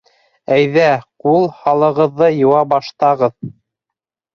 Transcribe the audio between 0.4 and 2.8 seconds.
Әйҙә, ҡул-һалығыҙҙы йыуа